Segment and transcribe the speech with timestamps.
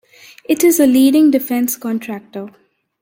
[0.45, 2.49] It is a leading defense contractor.